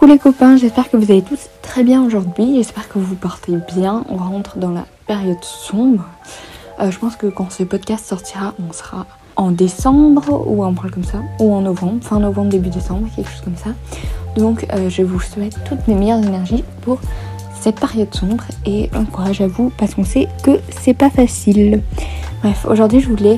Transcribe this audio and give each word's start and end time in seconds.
Coucou 0.00 0.12
les 0.12 0.18
copains, 0.18 0.56
j'espère 0.56 0.90
que 0.90 0.96
vous 0.96 1.12
allez 1.12 1.20
tous 1.20 1.50
très 1.60 1.84
bien 1.84 2.02
aujourd'hui, 2.02 2.54
j'espère 2.54 2.88
que 2.88 2.98
vous 2.98 3.04
vous 3.04 3.16
portez 3.16 3.58
bien, 3.76 4.02
on 4.08 4.16
rentre 4.16 4.56
dans 4.56 4.70
la 4.70 4.86
période 5.06 5.44
sombre. 5.44 6.06
Euh, 6.80 6.90
je 6.90 6.98
pense 6.98 7.16
que 7.16 7.26
quand 7.26 7.52
ce 7.52 7.64
podcast 7.64 8.06
sortira, 8.06 8.54
on 8.66 8.72
sera 8.72 9.04
en 9.36 9.50
décembre 9.50 10.42
ou 10.48 10.62
parle 10.72 10.90
comme 10.90 11.04
ça, 11.04 11.18
ou 11.38 11.52
en 11.52 11.60
novembre, 11.60 12.02
fin 12.02 12.18
novembre, 12.18 12.48
début 12.48 12.70
décembre, 12.70 13.08
quelque 13.14 13.30
chose 13.30 13.42
comme 13.42 13.56
ça. 13.56 13.72
Donc 14.38 14.66
euh, 14.72 14.88
je 14.88 15.02
vous 15.02 15.20
souhaite 15.20 15.58
toutes 15.66 15.86
mes 15.86 15.94
meilleures 15.94 16.24
énergies 16.24 16.64
pour 16.80 16.98
cette 17.60 17.78
période 17.78 18.14
sombre 18.14 18.44
et 18.64 18.88
un 18.94 19.04
courage 19.04 19.42
à 19.42 19.48
vous 19.48 19.70
parce 19.76 19.94
qu'on 19.94 20.06
sait 20.06 20.28
que 20.42 20.60
c'est 20.80 20.94
pas 20.94 21.10
facile. 21.10 21.82
Bref, 22.42 22.64
aujourd'hui 22.66 23.00
je 23.00 23.10
voulais 23.10 23.36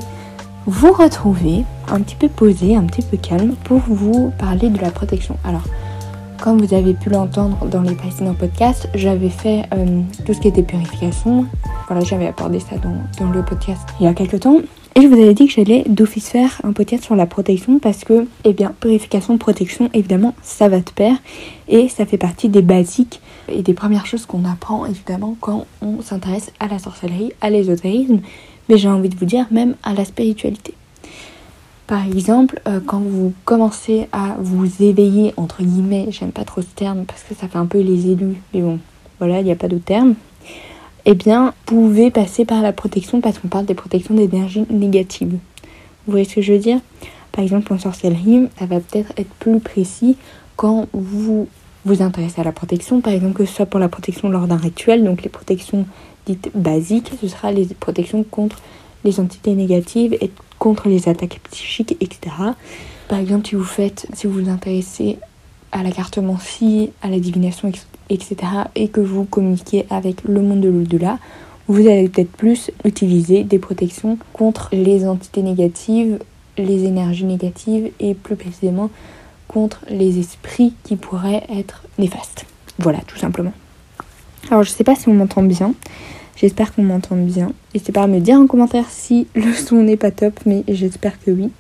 vous 0.67 0.93
retrouver 0.93 1.65
un 1.89 2.01
petit 2.03 2.15
peu 2.15 2.29
posé, 2.29 2.77
un 2.77 2.85
petit 2.85 3.03
peu 3.03 3.17
calme 3.17 3.57
pour 3.65 3.79
vous 3.79 4.33
parler 4.39 4.69
de 4.71 4.79
la 4.79 4.93
protection. 4.93 5.37
Alors, 5.43 5.65
comme 6.43 6.61
vous 6.61 6.75
avez 6.75 6.93
pu 6.93 7.09
l'entendre 7.09 7.57
dans 7.67 7.83
les 7.83 7.95
précédents 7.95 8.35
podcasts, 8.35 8.89
j'avais 8.95 9.29
fait 9.29 9.63
euh, 9.73 10.01
tout 10.27 10.35
ce 10.35 10.41
qui 10.41 10.49
était 10.49 10.65
purification. 10.65 11.47
Voilà, 11.87 12.03
j'avais 12.03 12.27
abordé 12.27 12.59
ça 12.59 12.77
dans, 12.79 13.31
le 13.31 13.45
podcast 13.45 13.89
il 14.01 14.07
y 14.07 14.09
a 14.09 14.15
quelques 14.15 14.41
temps. 14.41 14.59
Et 14.97 15.03
je 15.03 15.07
vous 15.07 15.15
avais 15.15 15.35
dit 15.35 15.47
que 15.47 15.53
j'allais 15.53 15.85
d'office 15.89 16.29
faire 16.29 16.61
un 16.65 16.73
podcast 16.73 17.05
sur 17.05 17.15
la 17.15 17.27
protection 17.27 17.79
parce 17.79 18.03
que, 18.03 18.27
eh 18.45 18.53
bien, 18.53 18.75
purification, 18.81 19.39
protection, 19.39 19.89
évidemment, 19.95 20.35
ça 20.43 20.69
va 20.69 20.81
de 20.81 20.91
pair. 20.91 21.15
Et 21.69 21.89
ça 21.89 22.07
fait 22.07 22.19
partie 22.19 22.49
des 22.49 22.63
basiques 22.63 23.21
et 23.49 23.63
des 23.63 23.73
premières 23.73 24.07
choses 24.07 24.27
qu'on 24.27 24.45
apprend, 24.45 24.85
évidemment, 24.85 25.37
quand 25.41 25.67
on 25.81 26.03
s'intéresse 26.03 26.51
à 26.59 26.67
la 26.67 26.81
sorcellerie, 26.81 27.33
à 27.41 27.51
l'ésotérisme 27.51 28.19
mais 28.69 28.79
j'ai 28.79 28.89
envie 28.89 29.09
de 29.09 29.17
vous 29.17 29.27
dire 29.27 29.47
même 29.51 29.75
à 29.83 29.93
la 29.93 30.05
spiritualité. 30.05 30.75
Par 31.93 32.07
exemple, 32.07 32.59
euh, 32.67 32.81
quand 32.81 33.01
vous 33.01 33.35
commencez 33.45 34.09
à 34.13 34.37
vous 34.39 34.83
éveiller, 34.83 35.35
entre 35.37 35.63
guillemets, 35.63 36.07
j'aime 36.09 36.33
pas 36.33 36.45
trop 36.45 36.63
ce 36.63 36.75
terme 36.75 37.05
parce 37.05 37.23
que 37.23 37.35
ça 37.35 37.49
fait 37.49 37.59
un 37.59 37.67
peu 37.67 37.81
les 37.81 38.11
élus, 38.11 38.37
mais 38.55 38.63
bon, 38.63 38.79
voilà, 39.19 39.41
il 39.41 39.45
n'y 39.45 39.53
a 39.53 39.57
pas 39.57 39.69
d'autre 39.69 39.85
terme, 39.85 40.15
eh 41.05 41.13
bien, 41.13 41.53
vous 41.69 41.83
pouvez 41.83 42.11
passer 42.11 42.47
par 42.47 42.63
la 42.63 42.73
protection 42.73 43.21
parce 43.21 43.39
qu'on 43.39 43.49
parle 43.49 43.67
des 43.67 43.75
protections 43.75 44.15
d'énergie 44.15 44.65
négative. 44.71 45.33
Vous 45.33 46.13
voyez 46.13 46.25
ce 46.25 46.37
que 46.37 46.41
je 46.41 46.55
veux 46.55 46.59
dire? 46.59 46.79
Par 47.31 47.45
exemple, 47.45 47.71
en 47.75 47.79
sorcellerie, 47.79 48.49
ça 48.59 48.65
va 48.65 48.81
peut-être 48.81 49.13
être 49.19 49.35
plus 49.39 49.61
précis 49.61 50.17
quand 50.57 50.89
vous 50.95 51.47
vous 51.85 52.01
intéressez 52.01 52.41
à 52.41 52.45
la 52.45 52.53
protection, 52.53 53.03
par 53.03 53.13
exemple 53.13 53.35
que 53.35 53.45
ce 53.45 53.53
soit 53.53 53.67
pour 53.67 53.81
la 53.81 53.91
protection 53.91 54.31
lors 54.31 54.47
d'un 54.47 54.57
rituel, 54.57 55.05
donc 55.05 55.23
les 55.23 55.29
protections 55.29 55.85
dites 56.25 56.51
basiques, 56.55 57.11
ce 57.21 57.29
sera 57.29 57.53
les 57.53 57.67
protections 57.67 58.23
contre 58.23 58.63
les 59.05 59.21
entités 59.21 59.55
négatives 59.55 60.17
et 60.21 60.31
contre 60.59 60.89
les 60.89 61.09
attaques 61.09 61.41
psychiques, 61.51 61.97
etc. 62.01 62.35
Par 63.09 63.19
exemple, 63.19 63.49
si 63.49 63.55
vous 63.55 63.65
faites, 63.65 64.07
si 64.15 64.27
vous 64.27 64.45
vous 64.45 64.51
intéressez 64.51 65.19
à 65.73 65.83
la 65.83 65.91
cartomancie, 65.91 66.91
à 67.03 67.09
la 67.09 67.19
divination, 67.19 67.73
etc., 68.11 68.37
et 68.75 68.89
que 68.89 69.01
vous 69.01 69.25
communiquez 69.25 69.87
avec 69.91 70.23
le 70.25 70.41
monde 70.41 70.61
de 70.61 70.69
l'au-delà, 70.69 71.19
vous 71.69 71.87
allez 71.87 72.09
peut-être 72.09 72.31
plus 72.31 72.71
utiliser 72.85 73.45
des 73.45 73.59
protections 73.59 74.19
contre 74.33 74.69
les 74.73 75.07
entités 75.07 75.43
négatives, 75.43 76.19
les 76.59 76.85
énergies 76.85 77.25
négatives 77.25 77.91
et 78.01 78.15
plus 78.15 78.37
précisément 78.37 78.91
contre 79.49 79.85
les 79.89 80.19
esprits 80.19 80.75
qui 80.85 80.97
pourraient 80.97 81.45
être 81.49 81.83
néfastes. 81.99 82.47
Voilà, 82.79 82.99
tout 83.07 83.17
simplement. 83.17 83.53
Alors 84.51 84.65
je 84.65 84.71
sais 84.71 84.85
pas 84.85 84.95
si 84.95 85.09
on 85.09 85.15
m'entend 85.15 85.43
bien. 85.43 85.73
J'espère 86.43 86.75
qu'on 86.75 86.83
m'entend 86.83 87.15
bien. 87.15 87.53
N'hésitez 87.73 87.93
pas 87.93 88.03
à 88.03 88.07
me 88.09 88.19
dire 88.19 88.37
en 88.37 88.49
commentaire 88.49 88.87
si 88.91 89.29
le 89.37 89.53
son 89.53 89.77
n'est 89.77 89.97
pas 89.97 90.11
top, 90.11 90.41
mais 90.45 90.65
j'espère 90.67 91.21
que 91.25 91.31
oui. 91.31 91.51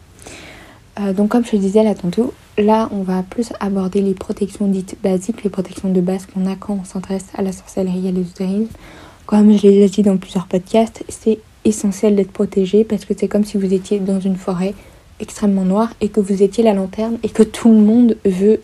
Euh, 0.99 1.13
donc 1.13 1.29
comme 1.29 1.45
je 1.45 1.53
le 1.53 1.59
disais 1.59 1.85
là 1.85 1.95
tantôt, 1.95 2.35
là 2.59 2.89
on 2.91 3.03
va 3.03 3.23
plus 3.23 3.53
aborder 3.61 4.03
les 4.03 4.13
protections 4.15 4.67
dites 4.67 4.97
basiques, 5.01 5.45
les 5.45 5.51
protections 5.51 5.89
de 5.89 6.01
base 6.01 6.27
qu'on 6.27 6.47
a 6.47 6.57
quand 6.57 6.81
on 6.83 6.85
s'intéresse 6.85 7.27
à 7.35 7.43
la 7.43 7.53
sorcellerie 7.53 8.07
et 8.07 8.09
à 8.09 8.13
l'ésotérisme. 8.13 8.73
Comme 9.25 9.57
je 9.57 9.63
l'ai 9.63 9.71
déjà 9.71 9.89
dit 9.89 10.03
dans 10.03 10.17
plusieurs 10.17 10.49
podcasts, 10.49 11.05
c'est 11.09 11.39
essentiel 11.65 12.17
d'être 12.17 12.33
protégé 12.33 12.83
parce 12.83 13.05
que 13.05 13.15
c'est 13.17 13.29
comme 13.29 13.45
si 13.45 13.59
vous 13.59 13.73
étiez 13.73 14.01
dans 14.01 14.19
une 14.19 14.37
forêt 14.37 14.75
extrêmement 15.21 15.65
noire 15.65 15.93
et 16.01 16.09
que 16.09 16.19
vous 16.19 16.43
étiez 16.43 16.65
la 16.65 16.75
lanterne 16.75 17.19
et 17.23 17.29
que 17.29 17.45
tout 17.45 17.69
le 17.69 17.79
monde 17.79 18.17
veut 18.25 18.61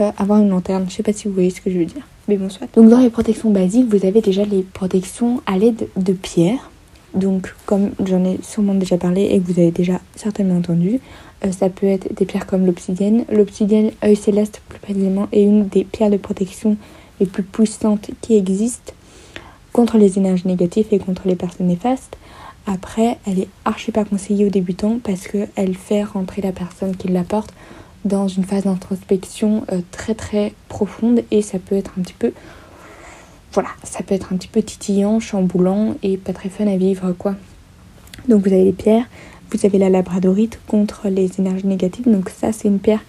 euh, 0.00 0.10
avoir 0.16 0.40
une 0.40 0.50
lanterne. 0.50 0.86
Je 0.88 0.94
sais 0.94 1.02
pas 1.02 1.12
si 1.12 1.28
vous 1.28 1.34
voyez 1.34 1.50
ce 1.50 1.60
que 1.60 1.70
je 1.70 1.78
veux 1.78 1.84
dire. 1.84 2.02
Mais 2.28 2.36
bon, 2.36 2.48
soit. 2.48 2.66
Donc 2.74 2.88
dans 2.88 2.98
les 2.98 3.10
protections 3.10 3.50
basiques, 3.50 3.88
vous 3.88 4.06
avez 4.06 4.20
déjà 4.20 4.44
les 4.44 4.62
protections 4.62 5.42
à 5.46 5.58
l'aide 5.58 5.88
de 5.96 6.12
pierres. 6.12 6.70
Donc 7.14 7.54
comme 7.66 7.90
j'en 8.04 8.24
ai 8.24 8.40
sûrement 8.42 8.74
déjà 8.74 8.98
parlé 8.98 9.22
et 9.22 9.40
que 9.40 9.52
vous 9.52 9.60
avez 9.60 9.70
déjà 9.70 10.00
certainement 10.16 10.56
entendu, 10.56 11.00
euh, 11.44 11.52
ça 11.52 11.68
peut 11.68 11.86
être 11.86 12.12
des 12.14 12.24
pierres 12.24 12.46
comme 12.46 12.66
l'obsidienne. 12.66 13.24
L'obsidienne 13.30 13.92
œil 14.02 14.16
céleste 14.16 14.62
plus 14.68 14.80
précisément 14.80 15.28
est 15.32 15.42
une 15.42 15.68
des 15.68 15.84
pierres 15.84 16.10
de 16.10 16.16
protection 16.16 16.76
les 17.20 17.26
plus 17.26 17.42
puissantes 17.42 18.10
qui 18.20 18.36
existent 18.36 18.92
contre 19.72 19.98
les 19.98 20.18
énergies 20.18 20.48
négatives 20.48 20.86
et 20.90 20.98
contre 20.98 21.22
les 21.26 21.36
personnes 21.36 21.66
néfastes. 21.66 22.16
Après, 22.66 23.18
elle 23.26 23.40
est 23.40 23.48
archi 23.64 23.92
pas 23.92 24.04
conseillée 24.04 24.46
aux 24.46 24.50
débutants 24.50 24.98
parce 25.02 25.26
qu'elle 25.26 25.74
fait 25.76 26.02
rentrer 26.02 26.40
la 26.42 26.52
personne 26.52 26.96
qui 26.96 27.08
l'apporte 27.08 27.52
dans 28.04 28.28
une 28.28 28.44
phase 28.44 28.64
d'introspection 28.64 29.64
euh, 29.72 29.80
très 29.90 30.14
très 30.14 30.52
profonde 30.68 31.22
et 31.30 31.42
ça 31.42 31.58
peut 31.58 31.76
être 31.76 31.92
un 31.98 32.02
petit 32.02 32.14
peu 32.14 32.32
voilà, 33.52 33.68
ça 33.84 34.02
peut 34.02 34.16
être 34.16 34.32
un 34.32 34.36
petit 34.36 34.48
peu 34.48 34.62
titillant, 34.62 35.20
chamboulant 35.20 35.94
et 36.02 36.16
pas 36.16 36.32
très 36.32 36.48
fun 36.48 36.66
à 36.66 36.76
vivre 36.76 37.12
quoi. 37.12 37.36
Donc 38.28 38.46
vous 38.46 38.52
avez 38.52 38.64
les 38.64 38.72
pierres, 38.72 39.06
vous 39.50 39.64
avez 39.64 39.78
la 39.78 39.90
labradorite 39.90 40.58
contre 40.66 41.08
les 41.08 41.30
énergies 41.38 41.66
négatives. 41.66 42.10
Donc 42.10 42.30
ça 42.30 42.52
c'est 42.52 42.68
une 42.68 42.80
pierre 42.80 43.02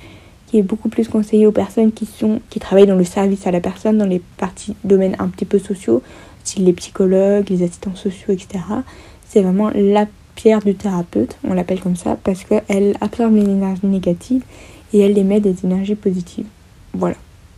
qui 0.47 0.59
est 0.59 0.63
beaucoup 0.63 0.89
plus 0.89 1.07
conseillée 1.07 1.47
aux 1.47 1.51
personnes 1.51 1.91
qui 1.91 2.06
sont 2.06 2.41
qui 2.50 2.59
travaillent 2.59 2.85
dans 2.85 2.95
le 2.95 3.03
service 3.03 3.47
à 3.47 3.51
la 3.51 3.59
personne, 3.59 3.97
dans 3.97 4.06
les 4.06 4.22
parties 4.38 4.75
domaines 4.83 5.16
un 5.17 5.27
petit 5.29 5.45
peu 5.45 5.57
sociaux, 5.57 6.03
style 6.44 6.66
les 6.66 6.73
psychologues, 6.73 7.50
les 7.50 7.63
assistants 7.63 7.95
sociaux, 7.95 8.33
etc. 8.33 8.59
C'est 9.27 9.41
vraiment 9.41 9.72
la 9.73 10.06
pierre 10.35 10.59
du 10.59 10.75
thérapeute, 10.75 11.38
on 11.44 11.53
l'appelle 11.53 11.79
comme 11.79 11.95
ça, 11.95 12.17
parce 12.23 12.44
qu'elle 12.44 12.97
absorbe 13.01 13.35
les 13.35 13.44
énergies 13.44 13.88
négatives 13.88 14.44
et 14.95 15.00
elle 15.00 15.17
émet 15.17 15.41
des 15.41 15.66
énergies 15.66 15.95
positives. 15.95 16.45
Voilà. 16.94 17.17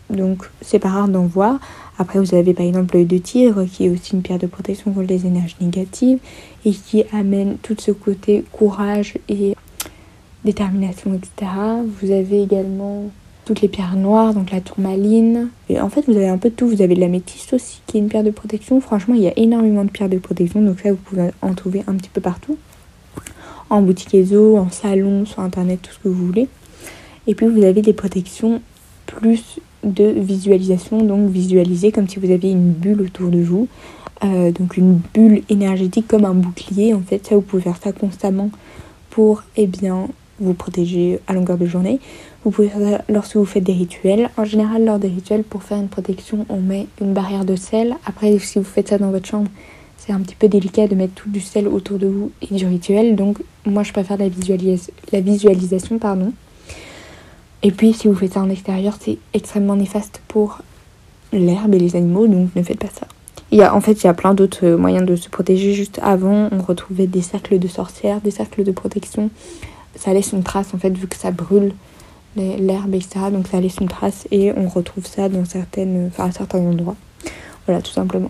Donc 0.09 0.49
c'est 0.61 0.79
pas 0.79 0.89
rare 0.89 1.07
d'en 1.07 1.25
voir. 1.25 1.59
Après 1.99 2.19
vous 2.19 2.33
avez 2.33 2.53
par 2.53 2.65
exemple 2.65 2.95
l'œil 2.95 3.05
de 3.05 3.17
tigre 3.17 3.65
qui 3.65 3.85
est 3.85 3.89
aussi 3.89 4.13
une 4.13 4.23
pierre 4.23 4.39
de 4.39 4.47
protection 4.47 4.91
contre 4.91 5.07
les 5.07 5.27
énergies 5.27 5.55
négatives 5.61 6.17
et 6.65 6.71
qui 6.71 7.03
amène 7.13 7.57
tout 7.61 7.75
ce 7.77 7.91
côté 7.91 8.43
courage 8.51 9.17
et 9.29 9.55
détermination, 10.45 11.13
etc. 11.13 11.51
Vous 12.01 12.11
avez 12.11 12.41
également 12.41 13.03
toutes 13.45 13.61
les 13.61 13.67
pierres 13.67 13.95
noires, 13.95 14.33
donc 14.33 14.51
la 14.51 14.61
tourmaline. 14.61 15.49
Et 15.69 15.79
en 15.79 15.89
fait 15.89 16.05
vous 16.07 16.15
avez 16.15 16.29
un 16.29 16.39
peu 16.39 16.49
de 16.49 16.55
tout. 16.55 16.67
Vous 16.67 16.81
avez 16.81 16.95
de 16.95 17.01
la 17.01 17.07
métisse 17.07 17.53
aussi 17.53 17.81
qui 17.85 17.97
est 17.97 17.99
une 17.99 18.07
pierre 18.07 18.23
de 18.23 18.31
protection. 18.31 18.81
Franchement 18.81 19.13
il 19.13 19.21
y 19.21 19.27
a 19.27 19.37
énormément 19.37 19.85
de 19.85 19.91
pierres 19.91 20.09
de 20.09 20.17
protection 20.17 20.59
donc 20.61 20.79
ça 20.79 20.89
vous 20.89 20.97
pouvez 20.97 21.29
en 21.43 21.53
trouver 21.53 21.83
un 21.85 21.93
petit 21.93 22.09
peu 22.09 22.21
partout. 22.21 22.57
En 23.69 23.81
boutique 23.81 24.15
ESO, 24.15 24.57
en 24.57 24.71
salon, 24.71 25.25
sur 25.25 25.41
internet, 25.41 25.81
tout 25.81 25.91
ce 25.91 25.99
que 25.99 26.07
vous 26.07 26.25
voulez. 26.25 26.47
Et 27.27 27.35
puis 27.35 27.45
vous 27.47 27.63
avez 27.63 27.81
des 27.81 27.93
protections 27.93 28.61
plus 29.05 29.59
de 29.83 30.05
visualisation, 30.05 31.01
donc 31.01 31.29
visualiser 31.29 31.91
comme 31.91 32.07
si 32.07 32.19
vous 32.19 32.31
aviez 32.31 32.51
une 32.51 32.71
bulle 32.71 33.01
autour 33.01 33.29
de 33.29 33.39
vous. 33.39 33.67
Euh, 34.23 34.51
donc 34.51 34.77
une 34.77 34.99
bulle 35.13 35.43
énergétique 35.49 36.07
comme 36.07 36.25
un 36.25 36.33
bouclier 36.33 36.93
en 36.93 37.01
fait. 37.01 37.25
Ça 37.27 37.35
vous 37.35 37.41
pouvez 37.41 37.61
faire 37.61 37.77
ça 37.81 37.91
constamment 37.91 38.49
pour 39.09 39.43
eh 39.55 39.67
bien 39.67 40.07
vous 40.39 40.53
protéger 40.53 41.19
à 41.27 41.33
longueur 41.33 41.57
de 41.57 41.66
journée. 41.66 41.99
Vous 42.43 42.51
pouvez 42.51 42.69
faire 42.69 42.97
ça 42.97 43.01
lorsque 43.09 43.35
vous 43.35 43.45
faites 43.45 43.63
des 43.63 43.73
rituels. 43.73 44.29
En 44.37 44.45
général 44.45 44.85
lors 44.85 44.99
des 44.99 45.07
rituels 45.07 45.43
pour 45.43 45.63
faire 45.63 45.77
une 45.77 45.89
protection 45.89 46.45
on 46.49 46.61
met 46.61 46.87
une 47.01 47.13
barrière 47.13 47.45
de 47.45 47.55
sel. 47.55 47.95
Après 48.05 48.37
si 48.39 48.57
vous 48.57 48.66
faites 48.66 48.87
ça 48.89 48.97
dans 48.97 49.11
votre 49.11 49.27
chambre 49.27 49.49
c'est 49.97 50.13
un 50.13 50.19
petit 50.19 50.35
peu 50.35 50.47
délicat 50.47 50.87
de 50.87 50.95
mettre 50.95 51.13
tout 51.13 51.29
du 51.29 51.41
sel 51.41 51.67
autour 51.67 51.99
de 51.99 52.07
vous 52.07 52.31
et 52.41 52.55
du 52.55 52.66
rituel. 52.66 53.16
Donc 53.16 53.37
moi 53.66 53.83
je 53.83 53.93
préfère 53.93 54.17
la, 54.17 54.25
la 55.11 55.21
visualisation 55.21 55.99
pardon 55.99 56.33
et 57.63 57.72
puis 57.72 57.94
si 57.94 58.07
vous 58.07 58.16
faites 58.16 58.34
ça 58.34 58.41
en 58.41 58.50
extérieur, 58.50 58.97
c'est 59.00 59.18
extrêmement 59.34 59.75
néfaste 59.75 60.22
pour 60.28 60.59
l'herbe 61.34 61.73
et 61.76 61.79
les 61.79 61.96
animaux, 61.96 62.28
donc 62.28 62.55
ne 62.55 62.64
faites 62.64 62.79
pas 62.79 62.87
ça. 62.87 63.08
Il 63.52 63.58
y 63.58 63.61
a, 63.61 63.73
en 63.73 63.81
fait, 63.81 64.03
il 64.03 64.08
y 64.08 64.09
a 64.09 64.14
plein 64.14 64.34
d'autres 64.34 64.66
euh, 64.66 64.78
moyens 64.78 65.05
de 65.05 65.16
se 65.16 65.29
protéger. 65.29 65.73
Juste 65.73 65.99
avant, 66.03 66.49
on 66.52 66.61
retrouvait 66.61 67.08
des 67.08 67.22
cercles 67.22 67.59
de 67.59 67.67
sorcières, 67.67 68.20
des 68.20 68.31
cercles 68.31 68.64
de 68.64 68.72
protection. 68.72 69.29
Ça 69.96 70.14
laisse 70.14 70.34
une 70.34 70.43
trace, 70.43 70.73
en 70.73 70.78
fait, 70.78 70.90
vu 70.90 71.08
que 71.08 71.16
ça 71.16 71.31
brûle 71.31 71.72
l'herbe, 72.35 72.93
etc. 72.93 73.31
Donc 73.31 73.47
ça 73.47 73.59
laisse 73.59 73.78
une 73.81 73.87
trace 73.87 74.28
et 74.29 74.52
on 74.55 74.67
retrouve 74.67 75.08
ça 75.08 75.28
dans 75.28 75.46
certaines, 75.46 76.08
enfin, 76.08 76.26
à 76.26 76.31
certains 76.31 76.59
endroits. 76.59 76.96
Voilà, 77.66 77.81
tout 77.81 77.91
simplement. 77.91 78.29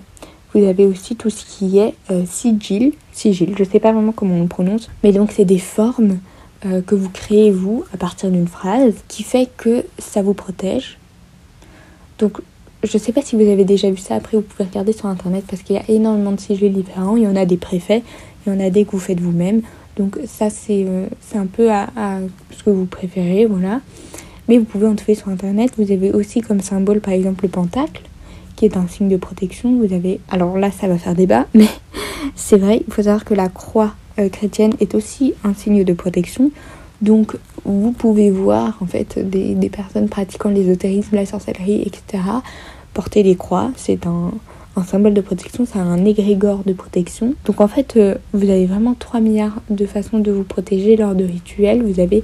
Vous 0.54 0.64
avez 0.64 0.86
aussi 0.86 1.16
tout 1.16 1.30
ce 1.30 1.46
qui 1.46 1.78
est 1.80 1.94
euh, 2.10 2.24
sigil. 2.26 2.94
Sigil, 3.12 3.54
je 3.58 3.64
sais 3.64 3.80
pas 3.80 3.92
vraiment 3.92 4.14
comment 4.14 4.36
on 4.36 4.44
le 4.44 4.48
prononce. 4.48 4.90
Mais 5.04 5.12
donc, 5.12 5.32
c'est 5.32 5.46
des 5.46 5.60
formes 5.60 6.20
euh, 6.66 6.82
que 6.82 6.96
vous 6.96 7.10
créez 7.10 7.52
vous 7.52 7.86
à 7.94 7.98
partir 7.98 8.32
d'une 8.32 8.48
phrase 8.48 8.94
qui 9.08 9.24
fait 9.24 9.48
que 9.58 9.86
ça 10.00 10.22
vous 10.22 10.34
protège. 10.34 10.98
Donc 12.20 12.40
je 12.84 12.98
sais 12.98 13.12
pas 13.12 13.22
si 13.22 13.36
vous 13.36 13.50
avez 13.50 13.66
déjà 13.66 13.90
vu 13.90 13.98
ça, 13.98 14.16
après 14.16 14.38
vous 14.38 14.44
pouvez 14.44 14.68
regarder 14.68 14.94
sur 14.94 15.06
internet 15.08 15.44
parce 15.48 15.62
qu'il 15.62 15.76
y 15.76 15.80
a 15.80 15.90
énormément 15.90 16.32
de 16.32 16.40
sigils 16.40 16.74
différents, 16.74 17.16
il 17.16 17.24
y 17.24 17.28
en 17.28 17.36
a 17.36 17.46
des 17.46 17.58
préfets, 17.58 18.04
il 18.46 18.54
y 18.54 18.56
en 18.56 18.60
a 18.60 18.70
des 18.70 18.86
que 18.86 18.92
vous 18.92 19.00
faites 19.00 19.20
vous-même. 19.20 19.62
Donc 19.98 20.18
ça 20.26 20.50
c'est 20.50 20.86
euh, 20.88 21.06
un 21.36 21.46
peu 21.46 21.72
à, 21.72 21.88
ce 22.52 22.64
que 22.64 22.70
vous 22.70 22.86
préférez, 22.86 23.46
voilà. 23.46 23.82
Mais 24.48 24.58
vous 24.58 24.66
pouvez 24.66 24.88
en 24.88 24.96
trouver 24.96 25.16
sur 25.16 25.30
internet. 25.30 25.74
Vous 25.78 25.92
avez 25.92 26.12
aussi 26.12 26.42
comme 26.42 26.62
symbole 26.62 27.02
par 27.02 27.14
exemple 27.14 27.44
le 27.44 27.50
pentacle, 27.50 28.02
qui 28.56 28.66
est 28.66 28.78
un 28.78 28.88
signe 28.88 29.10
de 29.10 29.18
protection. 29.18 29.78
Vous 29.78 29.94
avez, 29.94 30.20
alors 30.30 30.58
là 30.58 30.72
ça 30.72 30.88
va 30.88 30.98
faire 30.98 31.16
débat, 31.16 31.46
mais 31.54 31.68
c'est 32.36 32.58
vrai, 32.58 32.84
il 32.88 32.94
faut 32.94 33.04
savoir 33.04 33.26
que 33.26 33.34
la 33.34 33.50
croix 33.50 33.94
chrétienne 34.32 34.74
est 34.80 34.96
aussi 34.96 35.34
un 35.44 35.54
signe 35.54 35.84
de 35.84 35.94
protection. 35.94 36.52
Donc 37.02 37.36
vous 37.64 37.92
pouvez 37.92 38.32
voir 38.32 38.78
en 38.82 38.86
fait 38.86 39.20
des, 39.20 39.54
des 39.54 39.70
personnes 39.70 40.10
pratiquant 40.10 40.50
l'ésotérisme, 40.50 41.16
la 41.16 41.26
sorcellerie, 41.26 41.84
etc. 41.86 42.24
porter 42.94 43.24
des 43.24 43.36
croix. 43.36 43.72
C'est 43.76 44.08
un, 44.08 44.32
un 44.78 44.84
symbole 44.84 45.14
de 45.14 45.22
protection, 45.22 45.66
c'est 45.66 45.80
un 45.80 46.06
égrégore 46.06 46.64
de 46.66 46.74
protection. 46.74 47.34
Donc 47.46 47.62
en 47.62 47.68
fait, 47.68 47.98
euh, 47.98 48.16
vous 48.34 48.50
avez 48.50 48.66
vraiment 48.66 48.96
3 48.98 49.20
milliards 49.20 49.62
de 49.70 49.86
façons 49.86 50.20
de 50.20 50.32
vous 50.32 50.44
protéger 50.44 50.96
lors 50.96 51.16
de 51.16 51.24
rituels. 51.24 51.84
Vous 51.84 52.00
avez 52.00 52.24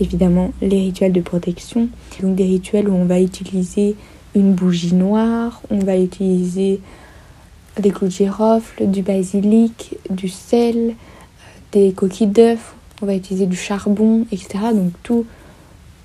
évidemment 0.00 0.52
les 0.60 0.80
rituels 0.80 1.12
de 1.12 1.20
protection, 1.20 1.88
donc 2.20 2.34
des 2.34 2.44
rituels 2.44 2.88
où 2.88 2.94
on 2.94 3.04
va 3.04 3.20
utiliser 3.20 3.94
une 4.34 4.52
bougie 4.52 4.94
noire, 4.94 5.62
on 5.70 5.78
va 5.78 5.96
utiliser 5.96 6.80
des 7.78 7.90
clous 7.90 8.08
de 8.08 8.12
girofle, 8.12 8.86
du 8.90 9.02
basilic, 9.02 9.96
du 10.10 10.28
sel, 10.28 10.94
des 11.72 11.92
coquilles 11.92 12.26
d'œufs, 12.28 12.74
on 13.02 13.06
va 13.06 13.14
utiliser 13.14 13.46
du 13.46 13.56
charbon, 13.56 14.26
etc. 14.30 14.58
Donc 14.74 14.92
tout, 15.02 15.26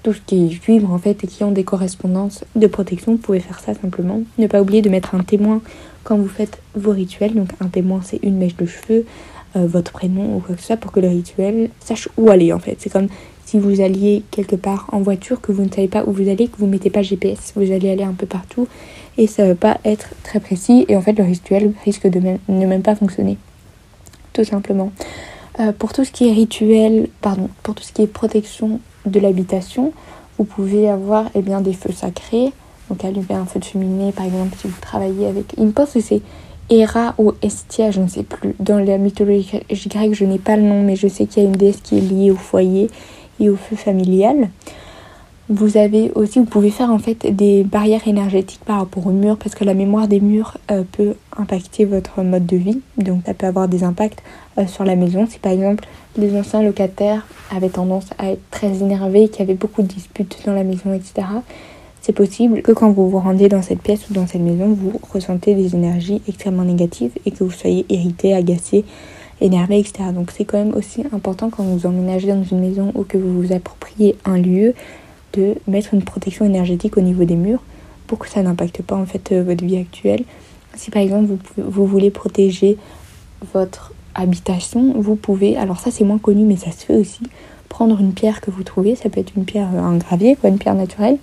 tout 0.04 0.14
ce 0.14 0.22
qui 0.26 0.46
est 0.46 0.60
cuivre 0.60 0.92
en 0.92 0.98
fait 0.98 1.24
et 1.24 1.28
qui 1.28 1.44
ont 1.44 1.52
des 1.52 1.64
correspondances 1.64 2.44
de 2.56 2.68
protection, 2.68 3.14
vous 3.14 3.18
pouvez 3.18 3.40
faire 3.40 3.60
ça 3.60 3.74
simplement. 3.74 4.22
Ne 4.38 4.48
pas 4.48 4.62
oublier 4.62 4.82
de 4.82 4.90
mettre 4.90 5.14
un 5.16 5.24
témoin 5.24 5.62
quand 6.04 6.18
vous 6.18 6.28
faites 6.28 6.60
vos 6.76 6.92
rituels. 6.92 7.36
Donc 7.36 7.50
un 7.60 7.68
témoin 7.68 8.02
c'est 8.04 8.20
une 8.24 8.38
mèche 8.38 8.56
de 8.56 8.66
cheveux, 8.66 9.06
euh, 9.56 9.68
votre 9.68 9.92
prénom 9.92 10.38
ou 10.38 10.40
quoi 10.40 10.56
que 10.56 10.62
ce 10.62 10.68
soit 10.68 10.78
pour 10.78 10.92
que 10.92 11.00
le 11.00 11.10
rituel 11.10 11.70
sache 11.80 12.10
où 12.18 12.30
aller 12.30 12.52
en 12.52 12.60
fait. 12.60 12.78
C'est 12.80 12.90
comme 12.90 13.08
si 13.46 13.60
vous 13.60 13.80
alliez 13.80 14.24
quelque 14.32 14.56
part 14.56 14.90
en 14.92 15.00
voiture, 15.00 15.40
que 15.40 15.52
vous 15.52 15.64
ne 15.64 15.70
savez 15.70 15.88
pas 15.88 16.04
où 16.06 16.12
vous 16.12 16.28
allez, 16.28 16.48
que 16.48 16.58
vous 16.58 16.68
mettez 16.68 16.90
pas 16.90 17.02
GPS, 17.02 17.54
vous 17.56 17.72
allez 17.72 17.90
aller 17.90 18.04
un 18.04 18.14
peu 18.14 18.26
partout 18.26 18.68
et 19.18 19.26
ça 19.28 19.48
va 19.48 19.56
pas 19.56 19.78
être 19.86 20.10
très 20.24 20.40
précis 20.40 20.86
et 20.88 20.96
en 20.96 21.02
fait 21.02 21.14
le 21.14 21.24
rituel 21.24 21.74
risque 21.86 22.08
de 22.08 22.20
ne 22.20 22.66
même 22.66 22.82
pas 22.82 22.96
fonctionner. 22.96 23.38
Tout 24.34 24.44
simplement. 24.44 24.92
Euh, 25.60 25.72
pour 25.72 25.94
tout 25.94 26.06
ce 26.06 26.12
qui 26.12 26.28
est 26.28 26.34
rituel, 26.34 27.10
pardon, 27.22 27.50
pour 27.64 27.74
tout 27.74 27.84
ce 27.84 27.92
qui 27.92 28.04
est 28.04 28.08
protection 28.08 28.80
de 29.06 29.20
l'habitation, 29.20 29.92
vous 30.38 30.44
pouvez 30.44 30.88
avoir 30.90 31.30
eh 31.34 31.42
bien, 31.42 31.62
des 31.62 31.74
feux 31.74 31.94
sacrés. 31.94 32.52
Donc 32.90 33.04
allumer 33.04 33.34
un 33.34 33.46
feu 33.46 33.60
de 33.60 33.66
cheminée, 33.66 34.12
par 34.12 34.26
exemple, 34.26 34.56
si 34.58 34.68
vous 34.68 34.80
travaillez 34.80 35.28
avec... 35.28 35.54
Il 35.58 35.66
me 35.66 35.72
pense 35.72 35.92
que 35.94 36.00
c'est 36.00 36.22
Héra 36.70 37.16
ou 37.18 37.34
Estia, 37.42 37.92
je 37.92 38.02
ne 38.02 38.08
sais 38.08 38.24
plus. 38.24 38.56
Dans 38.60 38.80
la 38.80 38.98
mythologie 38.98 39.50
grecque, 39.88 40.14
je 40.14 40.26
n'ai 40.26 40.38
pas 40.38 40.58
le 40.58 40.64
nom, 40.64 40.84
mais 40.84 40.96
je 40.96 41.08
sais 41.08 41.26
qu'il 41.26 41.44
y 41.44 41.46
a 41.46 41.50
une 41.50 41.56
déesse 41.56 41.82
qui 41.82 41.98
est 41.98 42.02
liée 42.02 42.32
au 42.32 42.36
foyer 42.36 42.90
et 43.40 43.50
au 43.50 43.56
feu 43.56 43.76
familial. 43.76 44.50
Vous 45.50 45.78
avez 45.78 46.12
aussi, 46.14 46.40
vous 46.40 46.46
pouvez 46.46 46.72
faire 46.72 46.92
en 46.92 47.00
fait 47.00 47.34
des 47.34 47.64
barrières 47.64 48.06
énergétiques 48.06 48.60
par 48.66 48.80
rapport 48.80 49.08
aux 49.08 49.12
murs 49.12 49.38
parce 49.38 49.56
que 49.56 49.64
la 49.64 49.74
mémoire 49.74 50.10
des 50.10 50.20
murs 50.20 50.58
euh, 50.72 50.84
peut 50.92 51.14
impacter 51.38 51.86
votre 51.86 52.22
mode 52.22 52.46
de 52.46 52.58
vie. 52.58 52.82
Donc 52.98 53.22
ça 53.26 53.34
peut 53.34 53.46
avoir 53.46 53.70
des 53.70 53.86
impacts 53.86 54.22
euh, 54.58 54.68
sur 54.68 54.84
la 54.84 54.98
maison. 54.98 55.26
Si 55.26 55.40
par 55.40 55.54
exemple 55.54 55.86
les 56.18 56.38
anciens 56.38 56.62
locataires 56.62 57.26
avaient 57.50 57.70
tendance 57.70 58.08
à 58.18 58.32
être 58.32 58.42
très 58.52 58.80
énervés, 58.82 59.30
qu'il 59.30 59.40
y 59.40 59.44
avait 59.44 59.54
beaucoup 59.54 59.84
de 59.84 59.88
disputes 59.88 60.38
dans 60.46 60.52
la 60.52 60.66
maison, 60.66 60.94
etc. 60.94 61.26
C'est 62.02 62.12
possible 62.12 62.62
que 62.62 62.74
quand 62.74 62.92
vous 62.92 63.10
vous 63.10 63.20
rendez 63.20 63.48
dans 63.48 63.62
cette 63.62 63.82
pièce 63.82 64.10
ou 64.10 64.14
dans 64.14 64.28
cette 64.28 64.42
maison, 64.42 64.68
vous 64.68 65.00
ressentez 65.14 65.56
des 65.56 65.76
énergies 65.76 66.22
extrêmement 66.28 66.66
négatives 66.66 67.12
et 67.26 67.32
que 67.32 67.46
vous 67.46 67.52
soyez 67.52 67.86
irrité, 67.88 68.34
agacé, 68.34 68.84
énervé, 69.40 69.80
etc. 69.80 70.10
Donc 70.14 70.32
c'est 70.36 70.44
quand 70.44 70.58
même 70.58 70.76
aussi 70.76 71.04
important 71.14 71.50
quand 71.50 71.64
vous 71.64 71.86
emménagez 71.86 72.28
dans 72.28 72.44
une 72.44 72.60
maison 72.60 72.92
ou 72.96 73.04
que 73.04 73.18
vous 73.18 73.42
vous 73.42 73.54
appropriez 73.54 74.18
un 74.26 74.38
lieu 74.38 74.74
de 75.38 75.56
mettre 75.68 75.94
une 75.94 76.04
protection 76.04 76.46
énergétique 76.46 76.98
au 76.98 77.02
niveau 77.02 77.24
des 77.24 77.36
murs 77.36 77.62
pour 78.08 78.20
que 78.20 78.28
ça 78.28 78.42
n'impacte 78.42 78.82
pas 78.82 78.96
en 78.96 79.06
fait 79.06 79.32
euh, 79.32 79.44
votre 79.44 79.64
vie 79.64 79.78
actuelle. 79.78 80.24
Si 80.76 80.92
par 80.92 81.02
exemple 81.02 81.26
vous, 81.26 81.40
vous 81.58 81.86
voulez 81.86 82.10
protéger 82.10 82.78
votre 83.54 83.94
habitation, 84.16 84.94
vous 84.96 85.16
pouvez, 85.16 85.58
alors 85.58 85.80
ça 85.80 85.92
c'est 85.92 86.04
moins 86.04 86.18
connu 86.18 86.44
mais 86.44 86.56
ça 86.58 86.72
se 86.72 86.86
fait 86.86 86.96
aussi, 86.96 87.24
prendre 87.70 88.00
une 88.00 88.14
pierre 88.14 88.42
que 88.42 88.50
vous 88.50 88.64
trouvez, 88.64 88.96
ça 88.96 89.10
peut 89.10 89.20
être 89.20 89.34
une 89.36 89.46
pierre, 89.46 89.70
euh, 89.76 89.80
un 89.80 89.98
gravier, 89.98 90.36
quoi, 90.36 90.50
une 90.50 90.58
pierre 90.58 90.76
naturelle, 90.76 91.18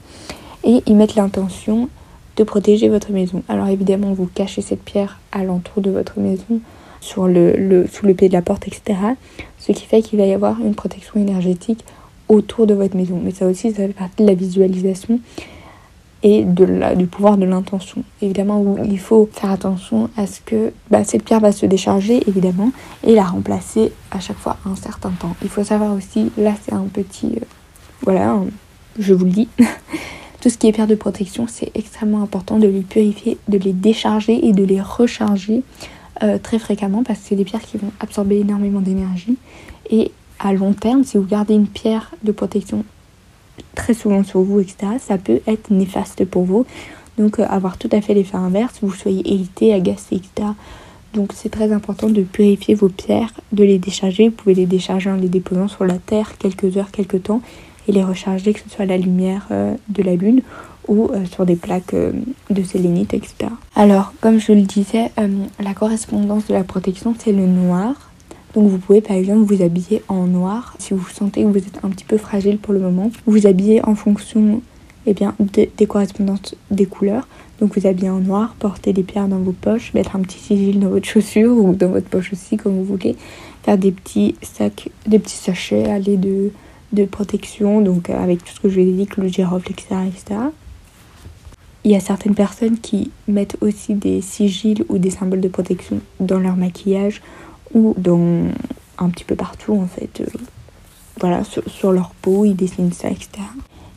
et 0.62 0.82
y 0.86 0.94
mettre 0.94 1.16
l'intention 1.16 1.88
de 2.36 2.44
protéger 2.44 2.88
votre 2.88 3.12
maison. 3.12 3.42
Alors 3.48 3.68
évidemment 3.68 4.12
vous 4.12 4.26
cachez 4.26 4.62
cette 4.62 4.82
pierre 4.82 5.18
à 5.32 5.44
l'entour 5.44 5.82
de 5.82 5.90
votre 5.90 6.20
maison, 6.20 6.60
sur 7.00 7.26
le, 7.26 7.52
le, 7.56 7.86
sous 7.86 8.06
le 8.06 8.14
pied 8.14 8.28
de 8.28 8.32
la 8.32 8.40
porte, 8.42 8.66
etc. 8.66 8.98
Ce 9.58 9.72
qui 9.72 9.84
fait 9.84 10.00
qu'il 10.00 10.18
va 10.18 10.24
y 10.24 10.32
avoir 10.32 10.58
une 10.60 10.74
protection 10.74 11.20
énergétique 11.20 11.84
autour 12.28 12.66
de 12.66 12.74
votre 12.74 12.96
maison. 12.96 13.20
Mais 13.22 13.30
ça 13.30 13.46
aussi, 13.46 13.70
ça 13.70 13.86
fait 13.86 13.88
partie 13.88 14.22
de 14.22 14.28
la 14.28 14.34
visualisation 14.34 15.20
et 16.24 16.42
de 16.42 16.64
la, 16.64 16.94
du 16.94 17.06
pouvoir 17.06 17.36
de 17.36 17.44
l'intention. 17.44 18.02
Évidemment, 18.22 18.76
il 18.82 18.98
faut 18.98 19.28
faire 19.30 19.50
attention 19.50 20.08
à 20.16 20.26
ce 20.26 20.40
que 20.40 20.72
bah, 20.90 21.04
cette 21.04 21.22
pierre 21.22 21.40
va 21.40 21.52
se 21.52 21.66
décharger, 21.66 22.22
évidemment, 22.26 22.72
et 23.06 23.14
la 23.14 23.24
remplacer 23.24 23.92
à 24.10 24.20
chaque 24.20 24.38
fois 24.38 24.56
un 24.64 24.74
certain 24.74 25.10
temps. 25.10 25.36
Il 25.42 25.50
faut 25.50 25.64
savoir 25.64 25.92
aussi, 25.94 26.32
là 26.38 26.54
c'est 26.64 26.72
un 26.72 26.86
petit... 26.90 27.36
Euh, 27.36 27.44
voilà, 28.00 28.38
je 28.98 29.12
vous 29.12 29.26
le 29.26 29.30
dis. 29.30 29.48
Tout 30.40 30.48
ce 30.48 30.56
qui 30.56 30.66
est 30.66 30.72
pierre 30.72 30.86
de 30.86 30.94
protection, 30.94 31.46
c'est 31.46 31.70
extrêmement 31.74 32.22
important 32.22 32.58
de 32.58 32.66
les 32.66 32.80
purifier, 32.80 33.38
de 33.48 33.58
les 33.58 33.72
décharger 33.72 34.46
et 34.46 34.52
de 34.52 34.64
les 34.64 34.80
recharger 34.80 35.62
euh, 36.22 36.38
très 36.38 36.58
fréquemment 36.58 37.02
parce 37.02 37.18
que 37.18 37.28
c'est 37.28 37.36
des 37.36 37.44
pierres 37.44 37.62
qui 37.62 37.76
vont 37.76 37.90
absorber 38.00 38.38
énormément 38.38 38.80
d'énergie 38.80 39.36
et 39.90 40.12
à 40.44 40.52
long 40.52 40.72
terme, 40.72 41.04
si 41.04 41.16
vous 41.16 41.24
gardez 41.24 41.54
une 41.54 41.66
pierre 41.66 42.10
de 42.22 42.32
protection 42.32 42.84
très 43.74 43.94
souvent 43.94 44.22
sur 44.24 44.40
vous, 44.40 44.60
etc., 44.60 44.76
ça 45.00 45.18
peut 45.18 45.40
être 45.46 45.70
néfaste 45.70 46.24
pour 46.24 46.44
vous. 46.44 46.66
Donc 47.18 47.38
euh, 47.38 47.46
avoir 47.48 47.78
tout 47.78 47.88
à 47.92 48.00
fait 48.00 48.14
l'effet 48.14 48.36
inverse, 48.36 48.78
vous 48.82 48.92
soyez 48.92 49.28
irrité, 49.32 49.72
agacé, 49.72 50.16
etc. 50.16 50.48
Donc 51.14 51.32
c'est 51.34 51.48
très 51.48 51.72
important 51.72 52.08
de 52.08 52.22
purifier 52.22 52.74
vos 52.74 52.88
pierres, 52.88 53.32
de 53.52 53.64
les 53.64 53.78
décharger. 53.78 54.28
Vous 54.28 54.34
pouvez 54.34 54.54
les 54.54 54.66
décharger 54.66 55.10
en 55.10 55.16
les 55.16 55.28
déposant 55.28 55.68
sur 55.68 55.84
la 55.84 55.98
terre 55.98 56.36
quelques 56.38 56.76
heures, 56.76 56.90
quelques 56.90 57.22
temps, 57.22 57.40
et 57.86 57.92
les 57.92 58.02
recharger, 58.02 58.52
que 58.52 58.60
ce 58.60 58.68
soit 58.68 58.84
à 58.84 58.86
la 58.86 58.98
lumière 58.98 59.46
euh, 59.50 59.74
de 59.88 60.02
la 60.02 60.16
lune 60.16 60.42
ou 60.88 61.08
euh, 61.12 61.24
sur 61.26 61.46
des 61.46 61.56
plaques 61.56 61.94
de 61.94 62.62
sélénite, 62.62 63.14
etc. 63.14 63.50
Alors, 63.76 64.12
comme 64.20 64.38
je 64.38 64.52
le 64.52 64.62
disais, 64.62 65.10
la 65.58 65.72
correspondance 65.72 66.46
de 66.46 66.52
la 66.52 66.64
protection, 66.64 67.14
c'est 67.18 67.32
le 67.32 67.46
noir. 67.46 67.94
Donc 68.54 68.68
vous 68.68 68.78
pouvez 68.78 69.00
par 69.00 69.16
exemple 69.16 69.40
vous 69.40 69.62
habiller 69.62 70.02
en 70.08 70.26
noir 70.26 70.76
si 70.78 70.94
vous 70.94 71.06
sentez 71.08 71.42
que 71.42 71.48
vous 71.48 71.58
êtes 71.58 71.80
un 71.82 71.90
petit 71.90 72.04
peu 72.04 72.18
fragile 72.18 72.58
pour 72.58 72.72
le 72.72 72.80
moment. 72.80 73.10
Vous 73.26 73.46
habiller 73.46 73.84
en 73.84 73.94
fonction 73.94 74.62
eh 75.06 75.12
bien, 75.12 75.34
des, 75.38 75.86
correspondances 75.86 76.54
des 76.70 76.86
couleurs. 76.86 77.28
Donc 77.60 77.78
vous 77.78 77.86
habillez 77.86 78.10
en 78.10 78.20
noir, 78.20 78.54
porter 78.58 78.92
des 78.92 79.02
pierres 79.02 79.28
dans 79.28 79.38
vos 79.38 79.52
poches, 79.52 79.92
mettre 79.94 80.16
un 80.16 80.20
petit 80.20 80.38
sigil 80.38 80.80
dans 80.80 80.88
votre 80.88 81.06
chaussure 81.08 81.56
ou 81.56 81.74
dans 81.74 81.88
votre 81.88 82.08
poche 82.08 82.32
aussi 82.32 82.56
comme 82.56 82.76
vous 82.76 82.84
voulez. 82.84 83.16
Faire 83.64 83.78
des 83.78 83.92
petits 83.92 84.36
sacs, 84.42 84.90
des 85.06 85.18
petits 85.18 85.36
sachets 85.36 85.90
aller 85.90 86.16
de, 86.16 86.50
de 86.92 87.04
protection, 87.04 87.80
donc 87.80 88.10
euh, 88.10 88.22
avec 88.22 88.44
tout 88.44 88.54
ce 88.54 88.60
que 88.60 88.68
je 88.68 88.80
vous 88.80 88.86
ai 88.86 88.92
dit, 88.92 89.08
le 89.16 89.28
girofle, 89.28 89.72
etc., 89.72 89.96
etc. 90.06 90.40
Il 91.84 91.90
y 91.90 91.96
a 91.96 92.00
certaines 92.00 92.34
personnes 92.34 92.78
qui 92.78 93.10
mettent 93.28 93.58
aussi 93.60 93.94
des 93.94 94.22
sigils 94.22 94.84
ou 94.88 94.96
des 94.96 95.10
symboles 95.10 95.42
de 95.42 95.48
protection 95.48 96.00
dans 96.18 96.38
leur 96.38 96.56
maquillage 96.56 97.20
ou 97.74 97.94
dans 97.98 98.48
un 98.98 99.08
petit 99.10 99.24
peu 99.24 99.34
partout 99.34 99.74
en 99.74 99.86
fait. 99.86 100.20
Euh, 100.20 100.26
voilà, 101.20 101.42
sur, 101.44 101.92
leur 101.92 102.10
peau, 102.10 102.44
ils 102.44 102.56
dessinent 102.56 102.92
ça, 102.92 103.08
etc. 103.08 103.28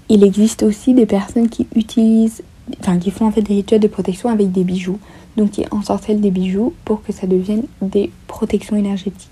Il 0.10 0.24
existe 0.24 0.64
aussi 0.64 0.94
des 0.94 1.06
personnes 1.06 1.50
qui 1.50 1.68
utilisent, 1.76 2.44
enfin 2.80 3.00
qui 3.00 3.10
font 3.10 3.26
en 3.26 3.32
fait 3.32 3.42
des 3.42 3.56
rituels 3.56 3.82
de 3.82 3.88
protection 3.88 4.30
avec 4.30 4.52
des 4.52 4.64
bijoux. 4.64 5.00
Donc 5.36 5.52
qui 5.52 5.66
ensorcellent 5.72 6.22
des 6.22 6.32
bijoux 6.32 6.74
pour 6.86 7.04
que 7.04 7.12
ça 7.12 7.28
devienne 7.28 7.64
des 7.82 8.12
protections 8.28 8.76
énergétiques. 8.76 9.30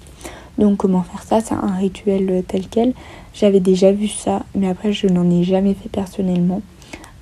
Donc 0.57 0.77
comment 0.77 1.03
faire 1.03 1.23
ça? 1.23 1.41
C'est 1.41 1.55
un 1.55 1.75
rituel 1.75 2.43
tel 2.47 2.67
quel. 2.69 2.93
J'avais 3.33 3.59
déjà 3.59 3.91
vu 3.91 4.07
ça, 4.07 4.43
mais 4.55 4.67
après 4.67 4.93
je 4.93 5.07
n'en 5.07 5.29
ai 5.29 5.43
jamais 5.43 5.73
fait 5.73 5.89
personnellement. 5.89 6.61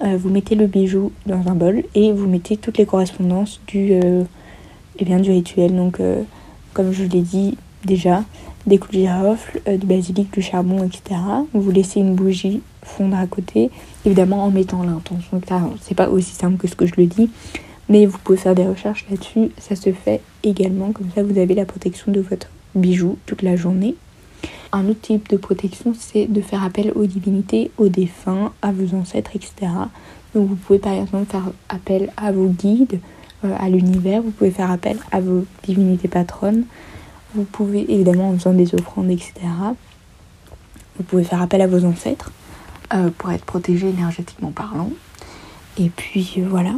Euh, 0.03 0.17
vous 0.17 0.29
mettez 0.29 0.55
le 0.55 0.67
bijou 0.67 1.11
dans 1.25 1.47
un 1.47 1.55
bol 1.55 1.83
et 1.95 2.11
vous 2.11 2.27
mettez 2.27 2.57
toutes 2.57 2.77
les 2.77 2.85
correspondances 2.85 3.61
du, 3.67 3.93
euh, 3.93 4.23
eh 4.99 5.05
bien, 5.05 5.19
du 5.19 5.31
rituel. 5.31 5.75
Donc 5.75 5.99
comme 6.73 6.91
je 6.91 7.03
l'ai 7.03 7.21
dit 7.21 7.57
déjà, 7.85 8.23
des 8.65 8.77
coups 8.77 8.93
de 8.95 8.99
girofle, 8.99 9.61
euh, 9.67 9.77
du 9.77 9.85
basilic, 9.85 10.31
du 10.33 10.41
charbon, 10.41 10.83
etc. 10.83 11.19
Vous 11.53 11.71
laissez 11.71 11.99
une 11.99 12.15
bougie 12.15 12.61
fondre 12.81 13.17
à 13.17 13.27
côté, 13.27 13.69
évidemment 14.05 14.43
en 14.43 14.51
mettant 14.51 14.83
l'intention. 14.83 15.41
C'est 15.81 15.95
pas 15.95 16.09
aussi 16.09 16.31
simple 16.31 16.57
que 16.57 16.67
ce 16.67 16.75
que 16.75 16.85
je 16.85 16.93
le 16.97 17.05
dis, 17.05 17.29
mais 17.89 18.05
vous 18.05 18.17
pouvez 18.17 18.37
faire 18.37 18.55
des 18.55 18.65
recherches 18.65 19.05
là-dessus. 19.09 19.51
Ça 19.57 19.75
se 19.75 19.91
fait 19.91 20.21
également, 20.43 20.91
comme 20.91 21.09
ça 21.13 21.23
vous 21.23 21.37
avez 21.37 21.55
la 21.55 21.65
protection 21.65 22.11
de 22.11 22.21
votre 22.21 22.47
bijou 22.75 23.17
toute 23.25 23.41
la 23.41 23.55
journée. 23.55 23.95
Un 24.71 24.87
autre 24.89 25.01
type 25.01 25.29
de 25.29 25.37
protection, 25.37 25.93
c'est 25.97 26.25
de 26.25 26.41
faire 26.41 26.63
appel 26.63 26.91
aux 26.95 27.05
divinités, 27.05 27.69
aux 27.77 27.89
défunts, 27.89 28.51
à 28.61 28.71
vos 28.71 28.95
ancêtres, 28.97 29.31
etc. 29.35 29.71
Donc 30.33 30.49
vous 30.49 30.55
pouvez 30.55 30.79
par 30.79 30.93
exemple 30.93 31.25
faire 31.29 31.51
appel 31.69 32.11
à 32.17 32.31
vos 32.31 32.47
guides, 32.47 32.99
à 33.59 33.69
l'univers, 33.69 34.21
vous 34.21 34.31
pouvez 34.31 34.51
faire 34.51 34.71
appel 34.71 34.97
à 35.11 35.19
vos 35.19 35.45
divinités 35.63 36.07
patronnes, 36.07 36.65
vous 37.35 37.43
pouvez 37.43 37.91
évidemment 37.91 38.29
en 38.29 38.37
faisant 38.37 38.53
des 38.53 38.73
offrandes, 38.75 39.09
etc. 39.09 39.33
Vous 40.97 41.03
pouvez 41.03 41.23
faire 41.23 41.41
appel 41.41 41.61
à 41.61 41.67
vos 41.67 41.85
ancêtres. 41.85 42.31
euh, 42.93 43.09
pour 43.17 43.31
être 43.31 43.45
protégé 43.45 43.89
énergétiquement 43.89 44.51
parlant. 44.51 44.91
Et 45.77 45.89
puis 45.89 46.33
euh, 46.37 46.45
voilà. 46.49 46.73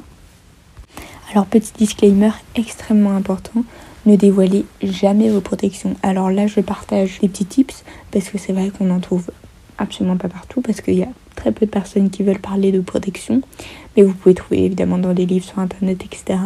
Alors 1.32 1.46
petit 1.46 1.74
disclaimer 1.78 2.32
extrêmement 2.56 3.16
important, 3.16 3.64
ne 4.06 4.16
dévoilez 4.16 4.66
jamais 4.82 5.30
vos 5.30 5.42
protections. 5.42 5.96
Alors 6.04 6.30
là 6.30 6.48
je 6.48 6.62
partage 6.62 7.20
des 7.20 7.28
petits 7.28 7.46
tips 7.46 7.84
parce 8.12 8.30
que 8.30 8.38
c'est 8.38 8.54
vrai 8.54 8.70
qu'on 8.70 8.92
en 8.92 9.00
trouve 9.00 9.32
absolument 9.78 10.18
pas 10.18 10.30
partout 10.30 10.62
parce 10.62 10.80
qu'il 10.82 10.96
y 10.96 11.04
a 11.04 11.10
très 11.36 11.52
peu 11.52 11.66
de 11.66 11.72
personnes 11.72 12.10
qui 12.10 12.24
veulent 12.24 12.40
parler 12.40 12.72
de 12.72 12.80
protection. 12.80 13.42
Mais 13.96 14.04
vous 14.04 14.14
pouvez 14.14 14.36
trouver 14.36 14.66
évidemment 14.66 14.98
dans 14.98 15.14
des 15.14 15.26
livres 15.26 15.46
sur 15.46 15.60
internet, 15.60 16.04
etc. 16.06 16.40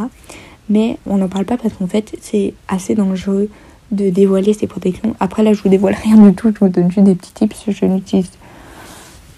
Mais 0.70 0.98
on 1.06 1.18
n'en 1.18 1.28
parle 1.28 1.46
pas 1.46 1.58
parce 1.58 1.74
qu'en 1.74 1.88
fait 1.88 2.16
c'est 2.22 2.54
assez 2.68 2.96
dangereux 2.96 3.50
de 3.92 4.10
dévoiler 4.10 4.54
ses 4.54 4.68
protections. 4.68 5.16
Après 5.20 5.44
là 5.44 5.54
je 5.54 5.62
vous 5.62 5.70
dévoile 5.70 5.96
rien 6.04 6.18
du 6.18 6.34
tout, 6.34 6.52
je 6.54 6.60
vous 6.60 6.70
donne 6.70 6.92
juste 6.92 7.06
des 7.06 7.16
petits 7.16 7.34
tips, 7.34 7.64
je 7.68 7.86
n'utilise 7.86 8.30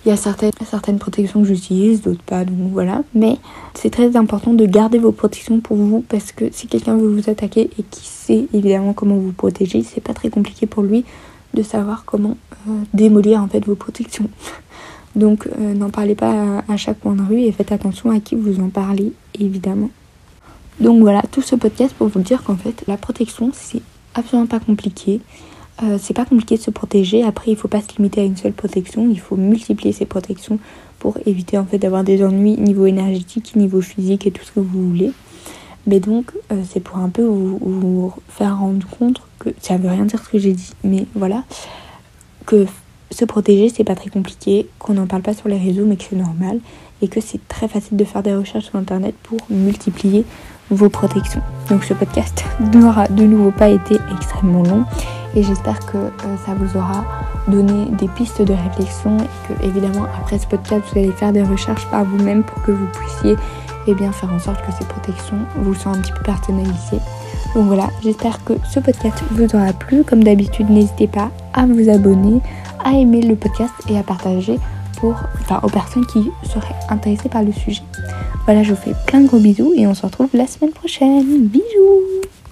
il 0.06 0.10
y 0.10 0.12
a 0.12 0.18
certaines, 0.18 0.51
certaines 0.65 0.98
protections 0.98 1.41
que 1.41 1.48
j'utilise, 1.48 2.01
d'autres 2.01 2.24
pas, 2.24 2.44
donc 2.44 2.72
voilà. 2.72 3.03
Mais 3.13 3.38
c'est 3.75 3.91
très 3.91 4.15
important 4.15 4.53
de 4.53 4.65
garder 4.65 4.98
vos 4.98 5.12
protections 5.12 5.60
pour 5.60 5.77
vous 5.77 6.03
parce 6.10 6.32
que 6.32 6.46
si 6.51 6.68
quelqu'un 6.68 6.96
veut 6.96 7.08
vous 7.08 7.30
attaquer 7.30 7.70
et 7.77 7.84
qui 7.84 8.08
sait 8.08 8.48
évidemment 8.53 8.94
comment 8.94 9.18
vous 9.18 9.32
protéger, 9.32 9.84
c'est 9.84 10.01
pas 10.01 10.13
très 10.13 10.30
compliqué 10.30 10.65
pour 10.65 10.82
lui 10.82 11.06
de 11.53 11.62
savoir 11.62 12.03
comment 12.06 12.38
euh, 12.68 12.72
démolir 12.94 13.44
en 13.44 13.48
fait 13.48 13.63
vos 13.63 13.75
protections. 13.75 14.30
Donc 15.15 15.48
euh, 15.48 15.74
n'en 15.74 15.89
parlez 15.89 16.15
pas 16.15 16.63
à, 16.68 16.77
chaque 16.77 16.98
point 16.98 17.15
de 17.15 17.22
rue 17.22 17.41
et 17.41 17.51
faites 17.51 17.72
attention 17.72 18.12
à 18.12 18.20
qui 18.20 18.36
vous 18.36 18.62
en 18.62 18.70
parlez 18.70 19.13
évidemment. 19.39 19.89
Donc 20.80 21.01
voilà, 21.01 21.22
tout 21.32 21.41
ce 21.41 21.56
podcast 21.56 21.94
pour 21.98 22.08
vous 22.08 22.22
dire 22.22 22.44
qu'en 22.44 22.56
fait 22.56 22.84
la 22.88 22.98
protection 22.98 23.51
c'est 23.53 23.82
absolument 24.13 24.48
pas 24.48 24.60
compliqué. 24.60 25.22
Euh, 25.84 25.98
c'est 26.00 26.13
pas 26.13 26.25
compliqué 26.25 26.58
de 26.58 26.62
se 26.62 26.70
protéger. 26.70 27.24
Après, 27.24 27.50
il 27.50 27.58
faut 27.58 27.68
pas 27.68 27.82
se 27.82 27.96
limiter 27.98 28.22
à 28.22 28.24
une 28.24 28.38
seule 28.38 28.53
protection. 28.53 29.10
Il 29.10 29.20
faut 29.20 29.36
multiplier 29.36 29.94
ses 29.94 30.06
protections 30.06 30.60
pour 31.00 31.18
éviter 31.25 31.58
en 31.58 31.65
fait 31.65 31.80
d'avoir 31.80 32.03
des 32.03 32.24
ennuis 32.24 32.58
niveau 32.58 32.86
énergétique, 32.86 33.56
niveau 33.56 33.82
physique 33.82 34.27
et 34.27 34.32
tout 34.32 34.44
ce 34.46 34.51
que 34.51 34.60
vous 34.60 34.89
voulez. 34.89 35.12
Mais 35.88 36.00
donc, 36.00 36.32
euh, 36.51 36.62
c'est 36.70 36.80
pour 36.80 36.98
un 36.98 37.10
peu 37.10 37.24
vous, 37.24 38.13
faire 38.30 38.60
rendre 38.60 38.86
compte 38.88 39.22
que 39.39 39.50
ça 39.60 39.77
veut 39.77 39.89
rien 39.89 40.06
dire 40.06 40.24
ce 40.24 40.30
que 40.30 40.38
j'ai 40.38 40.53
dit, 40.53 40.74
mais 40.84 41.08
voilà, 41.15 41.44
que 42.46 42.68
se 43.12 43.25
protéger 43.25 43.70
c'est 43.70 43.84
pas 43.84 43.96
très 43.96 44.10
compliqué, 44.10 44.68
qu'on 44.80 44.94
n'en 44.94 45.08
parle 45.08 45.22
pas 45.22 45.34
sur 45.34 45.50
les 45.50 45.58
réseaux, 45.58 45.86
mais 45.86 45.96
que 45.96 46.03
c'est 46.10 46.15
normal 46.15 46.60
et 47.01 47.08
que 47.08 47.20
c'est 47.20 47.46
très 47.48 47.68
facile 47.68 47.98
de 47.98 48.06
faire 48.06 48.24
des 48.24 48.34
recherches 48.34 48.65
sur 48.65 48.75
internet 48.75 49.15
pour 49.24 49.39
multiplier 49.50 50.25
vos 50.70 50.89
protections. 50.89 51.41
Donc, 51.70 51.84
ce 51.84 51.94
podcast 51.94 52.44
n'aura 52.74 53.08
de 53.08 53.24
nouveau 53.24 53.51
pas 53.51 53.70
été 53.70 53.98
extrêmement 54.15 54.63
long 54.63 54.86
et 55.36 55.44
j'espère 55.44 55.80
que 55.80 55.98
euh, 55.98 56.38
ça 56.46 56.53
vous 56.53 56.77
aura 56.77 57.06
donné 57.48 57.86
des 57.98 58.08
pistes 58.10 58.41
de 58.41 58.53
réflexion 58.53 59.18
et 59.18 59.53
que 59.53 59.65
évidemment 59.65 60.06
après 60.20 60.38
ce 60.38 60.46
podcast 60.46 60.84
vous 60.91 61.00
allez 61.00 61.12
faire 61.12 61.32
des 61.32 61.41
recherches 61.41 61.86
par 61.89 62.03
vous-même 62.03 62.44
pour 62.44 62.62
que 62.63 62.72
vous 62.72 62.88
puissiez 62.88 63.36
eh 63.88 63.94
bien, 63.94 64.12
faire 64.12 64.32
en 64.32 64.39
sorte 64.39 64.62
que 64.65 64.72
ces 64.77 64.86
protections 64.86 65.39
vous 65.56 65.74
soient 65.74 65.91
un 65.94 66.01
petit 66.01 66.12
peu 66.12 66.22
personnalisées. 66.24 67.00
Donc 67.55 67.65
voilà, 67.65 67.89
j'espère 68.01 68.43
que 68.43 68.53
ce 68.72 68.79
podcast 68.79 69.22
vous 69.31 69.55
aura 69.55 69.74
plu. 69.74 70.03
Comme 70.03 70.24
d'habitude, 70.24 70.70
n'hésitez 70.70 71.08
pas 71.08 71.31
à 71.53 71.65
vous 71.65 71.89
abonner, 71.89 72.39
à 72.84 72.93
aimer 72.93 73.22
le 73.22 73.36
podcast 73.36 73.74
et 73.89 73.98
à 73.98 74.03
partager 74.03 74.58
pour, 74.98 75.15
aux 75.63 75.70
personnes 75.70 76.05
qui 76.08 76.29
seraient 76.43 76.75
intéressées 76.89 77.29
par 77.29 77.43
le 77.43 77.51
sujet. 77.51 77.84
Voilà, 78.46 78.63
je 78.63 78.74
vous 78.74 78.81
fais 78.81 78.93
plein 79.08 79.22
de 79.22 79.27
gros 79.27 79.39
bisous 79.39 79.74
et 79.75 79.86
on 79.86 79.93
se 79.93 80.05
retrouve 80.05 80.29
la 80.34 80.48
semaine 80.48 80.72
prochaine. 80.72 81.48
Bisous 81.48 82.22